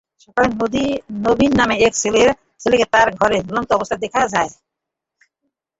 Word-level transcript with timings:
সকালে 0.23 0.47
নবীন 1.25 1.51
নামে 1.59 1.75
এক 1.87 1.93
ছেলেকে 2.61 2.85
তার 2.93 3.07
ঘরে 3.19 3.37
ঝুলন্ত 3.47 3.69
অবস্থায় 3.73 4.01
দেখতে 4.03 4.19
পায়। 4.33 4.51